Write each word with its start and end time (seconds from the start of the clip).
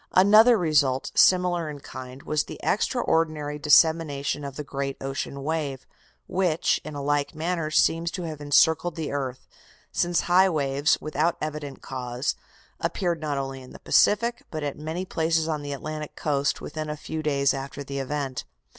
Another 0.15 0.57
result, 0.57 1.11
similar 1.13 1.69
in 1.69 1.79
kind, 1.79 2.23
was 2.23 2.45
the 2.45 2.59
extraordinary 2.63 3.59
dissemination 3.59 4.43
of 4.43 4.55
the 4.55 4.63
great 4.63 4.97
ocean 4.99 5.43
wave, 5.43 5.85
which 6.25 6.81
in 6.83 6.95
a 6.95 7.03
like 7.03 7.35
manner 7.35 7.69
seems 7.69 8.09
to 8.09 8.23
have 8.23 8.41
encircled 8.41 8.95
the 8.95 9.11
earth, 9.11 9.47
since 9.91 10.21
high 10.21 10.49
waves, 10.49 10.97
without 11.01 11.37
evident 11.39 11.83
cause, 11.83 12.33
appeared 12.79 13.21
not 13.21 13.37
only 13.37 13.61
in 13.61 13.73
the 13.73 13.79
Pacific, 13.79 14.41
but 14.49 14.63
at 14.63 14.75
many 14.75 15.05
places 15.05 15.47
on 15.47 15.61
the 15.61 15.71
Atlantic 15.71 16.15
coast 16.15 16.61
within 16.61 16.89
a 16.89 16.97
few 16.97 17.21
days 17.21 17.53
after 17.53 17.83
the 17.83 17.99
event. 17.99 18.43